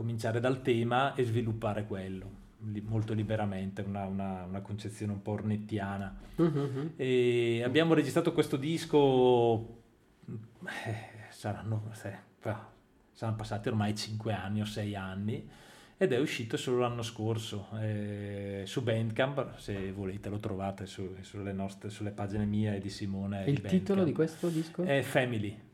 [0.00, 2.38] cominciare dal tema e sviluppare quello
[2.72, 6.16] li- molto liberamente, una, una- una concezione un po' ornettiana.
[6.96, 9.58] E abbiamo registrato questo disco,
[10.86, 12.16] eh, saranno, eh,
[13.12, 15.46] saranno passati ormai 5 anni o 6 anni
[15.98, 21.52] ed è uscito solo l'anno scorso eh, su Bandcamp, se volete lo trovate su- sulle,
[21.52, 23.44] nostre, sulle pagine mie e di Simone.
[23.44, 24.14] E il di titolo di Bandcamp.
[24.40, 24.82] questo disco?
[24.82, 25.68] È Family.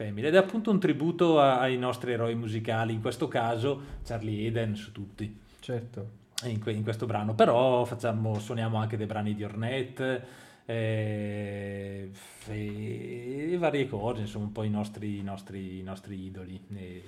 [0.00, 0.26] Family.
[0.26, 4.74] Ed è appunto un tributo a- ai nostri eroi musicali, in questo caso Charlie Eden
[4.74, 6.08] su tutti Certo.
[6.44, 12.10] in, que- in questo brano, però facciamo, suoniamo anche dei brani di Ornette eh,
[12.48, 16.58] e, e varie cose, insomma un po' i nostri, i nostri, i nostri idoli.
[16.76, 17.02] E-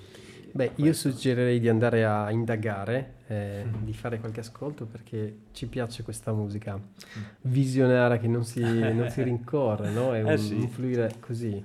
[0.51, 3.85] Beh, io suggerirei di andare a indagare, eh, Mhm.
[3.85, 6.79] di fare qualche ascolto perché ci piace questa musica
[7.41, 10.13] visionaria che non si, non si rincorre, no?
[10.13, 10.53] È un, Eh sì.
[10.53, 11.63] un fluire così,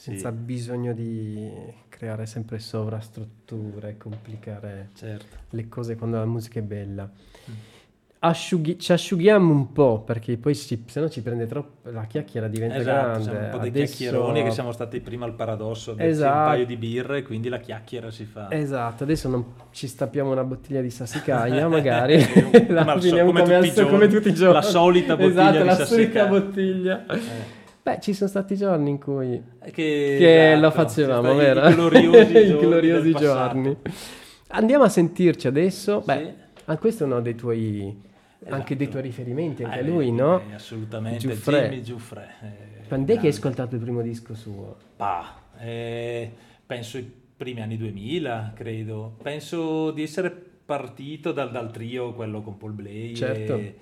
[0.00, 1.46] Sì, senza bisogno di
[1.90, 5.36] creare sempre sovrastrutture, complicare certo.
[5.50, 7.02] le cose quando la musica è bella.
[7.04, 7.54] Mm.
[8.22, 12.48] Asciughi- ci asciughiamo un po' perché poi ci, se no ci prende troppo, la chiacchiera
[12.48, 13.22] diventa Esatto, grande.
[13.24, 16.38] siamo un po' dei Adesso- chiacchieroni che siamo stati prima al paradosso, Esatto.
[16.38, 18.50] un paio di birre, quindi la chiacchiera si fa.
[18.50, 22.16] Esatto, adesso non ci stappiamo una bottiglia di sassicaia, magari
[22.68, 24.08] la Come al so- come come, tutti al come giorni.
[24.08, 24.54] tutti i giorni.
[24.54, 27.06] La solita bottiglia esatto, la solita bottiglia.
[27.06, 31.66] Eh, Beh, ci sono stati giorni in cui che che esatto, lo facevamo, vero?
[31.68, 32.66] I gloriosi I giorni.
[32.66, 33.76] gloriosi giorni.
[34.48, 36.02] Andiamo a sentirci adesso.
[36.04, 36.62] Beh, Sì.
[36.66, 38.08] ah, questo è uno dei tuoi
[38.42, 38.74] anche Esatto.
[38.74, 40.40] dei tuoi riferimenti, anche Eh, lui, no?
[40.50, 41.68] eh, assolutamente, Giuffre.
[41.68, 42.28] Jimmy Giuffre.
[42.42, 44.76] eh, Quando è che hai ascoltato il primo disco suo?
[44.96, 46.30] Bah, eh,
[46.64, 49.16] penso i primi anni 2000, credo.
[49.22, 53.54] Penso di essere partito dal, dal trio, quello con Paul Blay Certo.
[53.56, 53.74] e,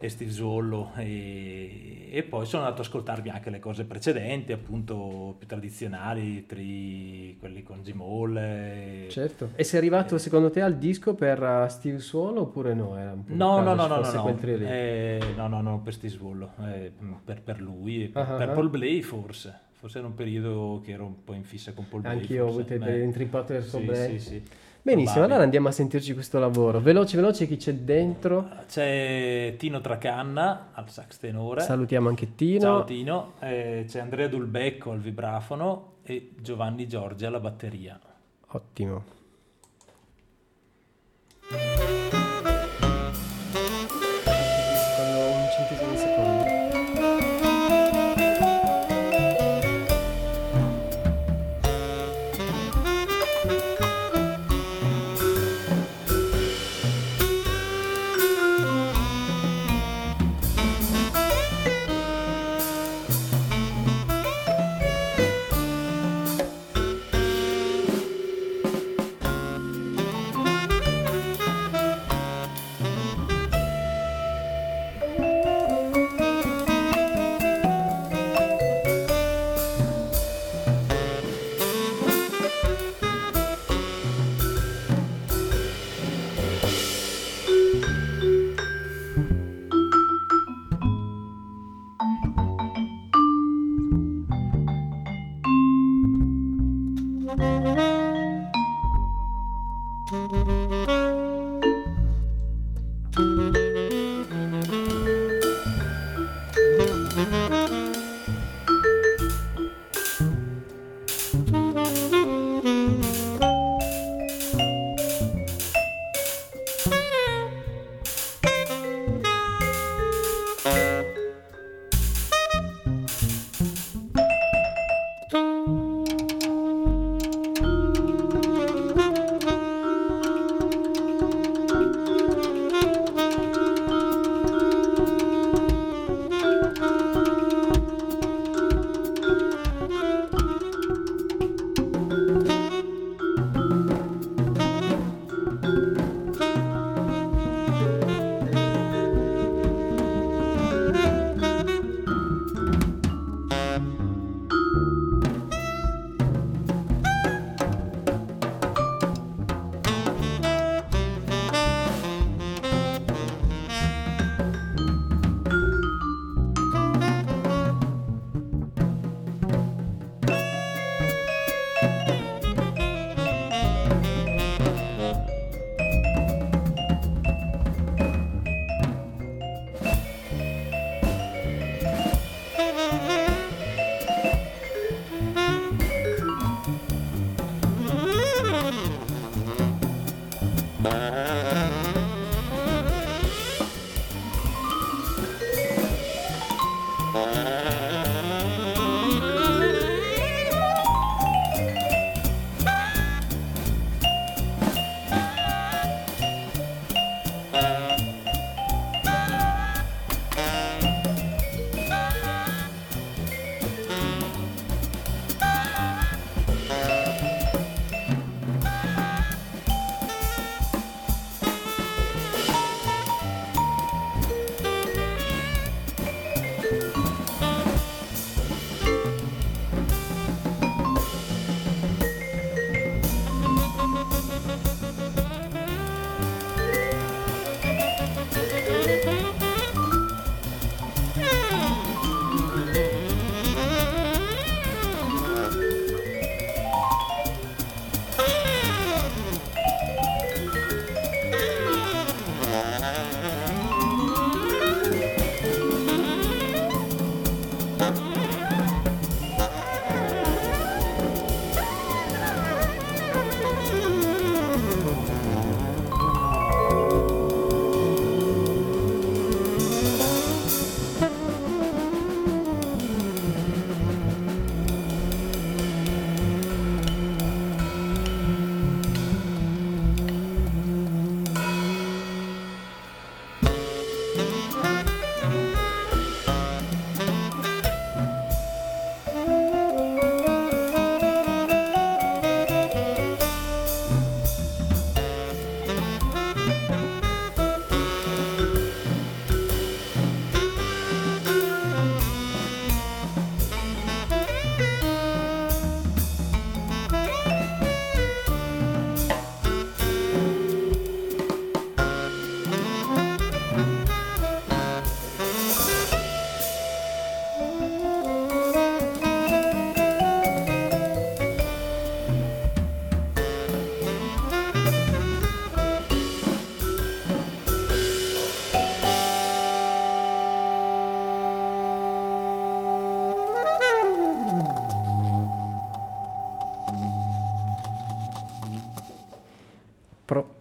[0.00, 5.34] e Steve Zollo e, e poi sono andato ad ascoltarmi anche le cose precedenti, appunto
[5.36, 8.36] più tradizionali, tri, quelli con Jim Hall.
[8.36, 9.50] e- Certo.
[9.56, 12.96] E sei arrivato secondo te al disco per uh, Steve Suolo oppure no?
[12.96, 14.38] Era un po' No, no, no, no, no, no.
[14.40, 16.92] Eh, no, no, no, per Steve Swallow, eh,
[17.24, 18.52] per, per lui, per, Ah, per ah.
[18.52, 22.02] Paul Blay forse, forse era un periodo che ero un po' in fissa con Paul
[22.02, 22.18] Blay.
[22.18, 24.18] Anch'io ho avuto il intrippato del suo Blay.
[24.20, 24.42] sì, sì.
[24.80, 25.24] Benissimo, Probabile.
[25.26, 26.80] allora andiamo a sentirci questo lavoro.
[26.80, 28.48] Veloce, veloce, chi c'è dentro?
[28.66, 31.60] C'è Tino Tracanna al sax tenore.
[31.60, 32.60] Salutiamo anche Tino.
[32.60, 37.98] Ciao Tino, Eh, c'è Andrea Dulbecco al vibrafono e Giovanni Giorgi alla batteria.
[38.52, 39.16] Ottimo.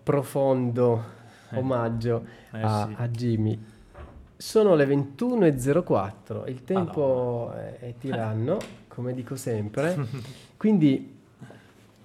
[0.08, 1.03] Pro- profondo
[1.53, 2.95] omaggio Eh a, sì.
[2.97, 3.60] a Jimmy.
[4.38, 9.97] Sono le 21.04, il tempo è, è tiranno, come dico sempre,
[10.58, 11.16] quindi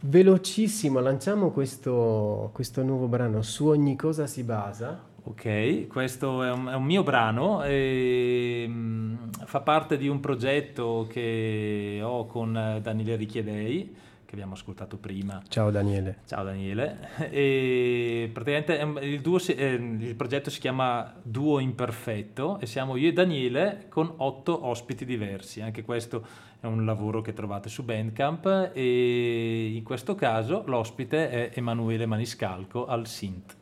[0.01, 5.11] velocissimo lanciamo questo, questo nuovo brano, su ogni cosa si basa.
[5.25, 11.07] Ok, questo è un, è un mio brano, e, mm, fa parte di un progetto
[11.09, 13.95] che ho con eh, Daniele Richiedei,
[14.33, 15.43] che abbiamo ascoltato prima.
[15.49, 16.21] Ciao Daniele.
[16.27, 22.59] Ciao Daniele, e praticamente un- il, duo si- eh, il progetto si chiama Duo Imperfetto
[22.59, 26.27] e siamo io e Daniele con otto ospiti diversi, anche questo
[26.61, 32.87] è un lavoro che trovate su Bandcamp e in questo caso l'ospite è Emanuele Maniscalco
[32.87, 33.55] al Synth.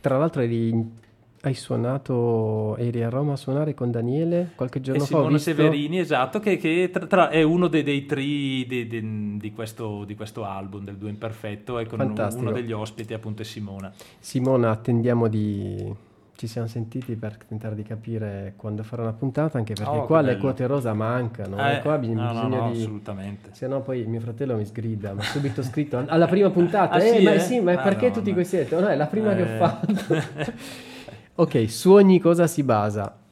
[0.00, 1.02] Tra l'altro eri-
[1.44, 5.04] hai suonato, eri a Roma a suonare con Daniele qualche E giorno fa.
[5.04, 8.86] ho Simone visto- Severini, esatto, che, che tra- tra- è uno dei, dei tri di,
[8.86, 12.42] di- di questo, di questo album, del Duo Imperfetto, e con Fantastico.
[12.46, 13.92] uno degli ospiti appunto è Simona.
[14.18, 16.12] Simona, attendiamo di...
[16.36, 20.20] Ci siamo sentiti per tentare di capire quando farà una puntata, anche perché Oh, qua
[20.20, 21.56] le quote rosa mancano.
[21.58, 22.80] Eh, e qua bisogna, no, no, no, di...
[22.80, 23.50] assolutamente.
[23.52, 26.94] Se no poi mio fratello mi sgrida, ma subito scritto alla prima puntata.
[26.96, 27.38] Ah, eh, sì, ma eh?
[27.38, 28.66] sì, ma Ah, perché no, tutti questi?
[28.70, 29.56] No, è la prima che ho Eh.
[29.58, 29.92] fatto.
[31.36, 33.23] ok, su ogni cosa si basa.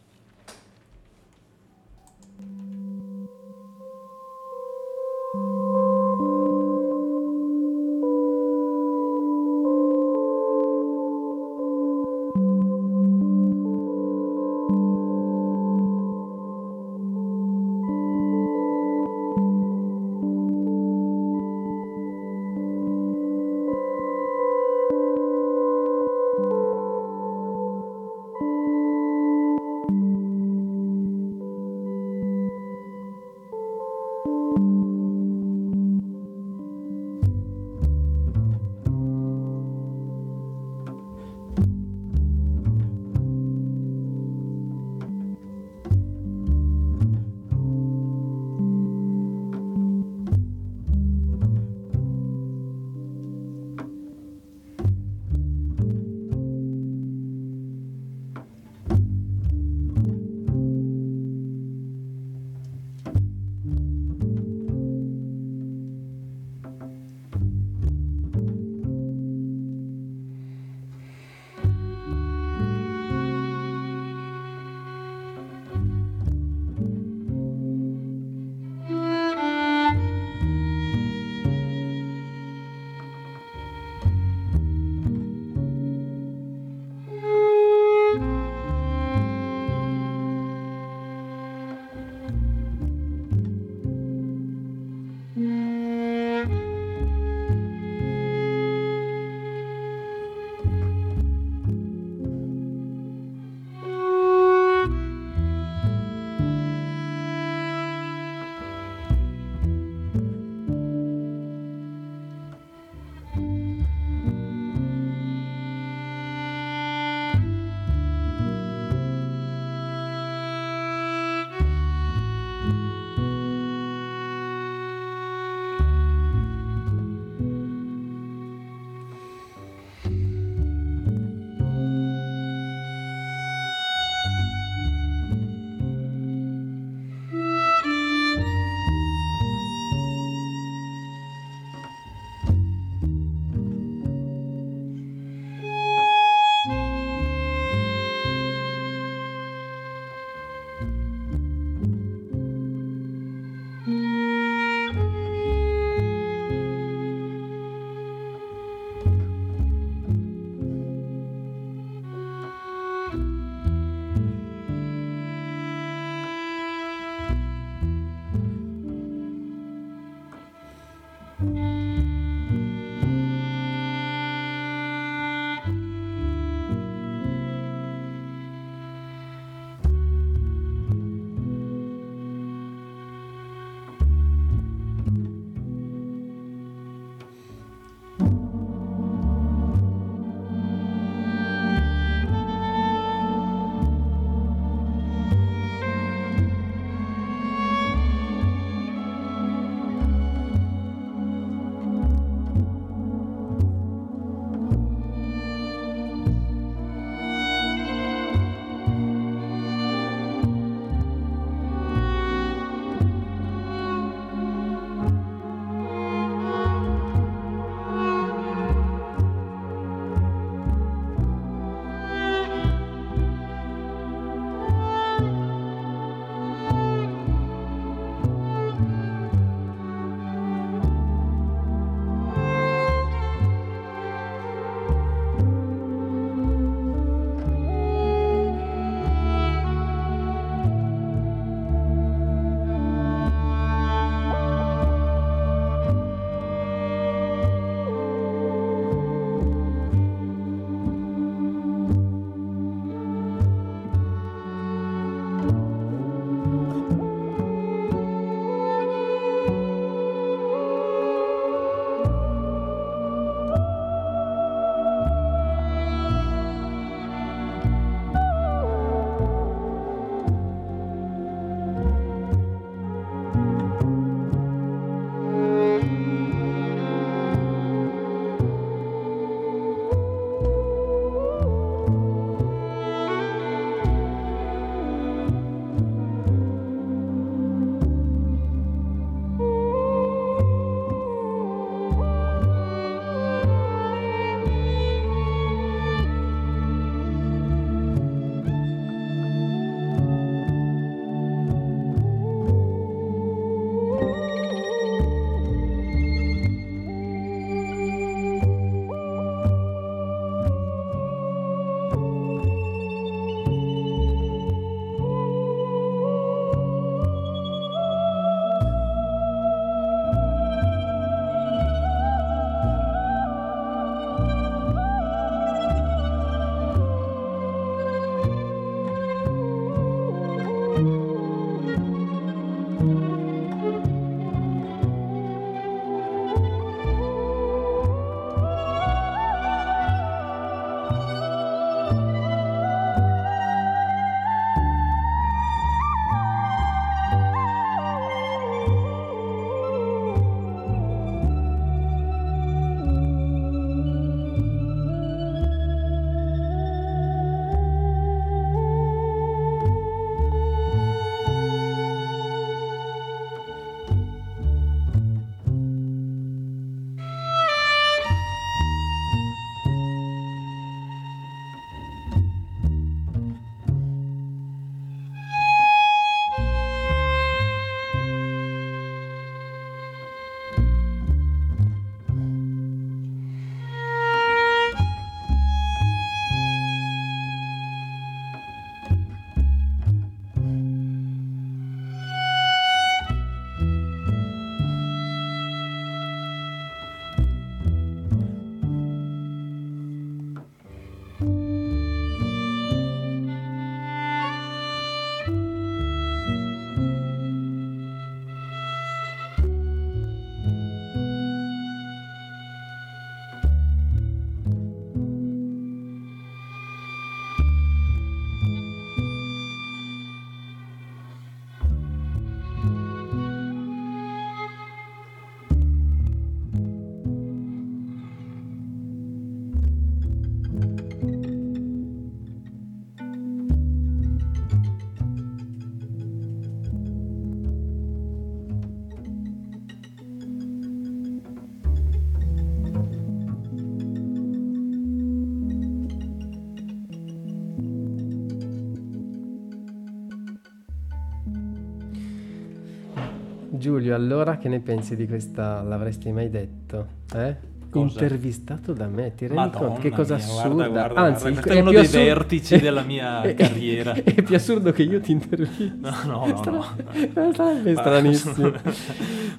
[453.62, 455.62] Giulio, allora che ne pensi di questa?
[455.62, 456.86] L'avresti mai detto?
[457.14, 457.36] Eh?
[457.70, 458.00] Cosa?
[458.00, 459.80] Intervistato da me, ti rendi Madonna conto?
[459.80, 460.48] Che cosa mia, assurda.
[460.48, 463.92] guarda, guarda, Anzi, guarda, questo è uno dei assur- vertici della mia è- carriera.
[464.02, 465.72] È più assurdo che io ti intervisti.
[465.80, 466.36] No, no, no, no.
[466.36, 468.52] Stra- Sarebbe Ma- stranissimo.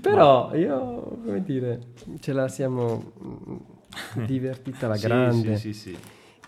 [0.02, 1.80] Però io, come dire,
[2.22, 3.56] ce la siamo mm,
[4.26, 5.58] divertita alla grande.
[5.58, 5.98] Sì, sì, sì.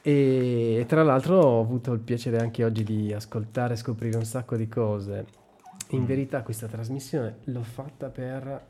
[0.02, 4.56] E tra l'altro ho avuto il piacere anche oggi di ascoltare e scoprire un sacco
[4.56, 5.26] di cose.
[5.96, 6.06] In Mm.
[6.06, 8.62] verità questa trasmissione l'ho fatta per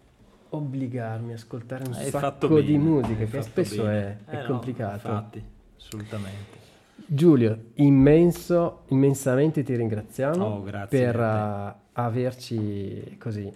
[0.49, 4.23] obbligarmi a ascoltare un Hai sacco di musica che spesso bene.
[4.25, 4.93] è, è Eh no, complicato.
[5.07, 5.43] infatti,
[5.77, 6.63] assolutamente.
[7.07, 13.51] Giulio, immenso, immensamente ti ringraziamo Oh, per uh, averci così,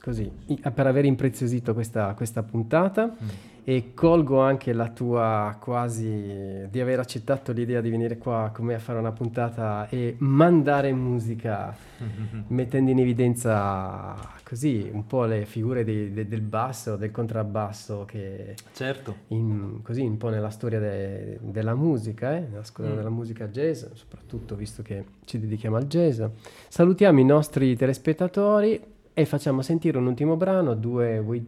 [0.00, 0.30] così,
[0.74, 3.28] per aver impreziosito questa, questa puntata Mm.
[3.64, 8.74] E colgo anche la tua quasi di aver accettato l'idea di venire qua con me
[8.74, 11.72] a fare una puntata e mandare musica
[12.48, 18.56] mettendo in evidenza così un po' le figure dei- de- del basso, del contrabbasso che
[18.72, 19.16] Certo.
[19.28, 22.96] in- così un po' nella storia de- della musica, eh, nella storia Mm.
[22.96, 26.20] della musica jazz, soprattutto visto che ci dedichiamo al jazz.
[26.68, 28.80] Salutiamo i nostri telespettatori
[29.14, 31.20] e facciamo sentire un ultimo brano, due...
[31.20, 31.46] vuoi-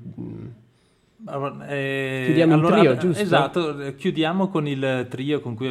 [1.68, 3.22] eh, Chiudiamo allora, trio, giusto?
[3.22, 5.62] Esatto, eh, chiudiamo con il trio con cui